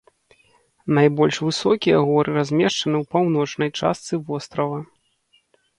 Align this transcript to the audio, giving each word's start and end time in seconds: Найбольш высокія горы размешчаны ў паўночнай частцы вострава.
Найбольш 0.97 1.35
высокія 1.49 1.97
горы 2.09 2.29
размешчаны 2.39 2.95
ў 3.03 3.09
паўночнай 3.15 3.69
частцы 3.79 4.13
вострава. 4.33 4.79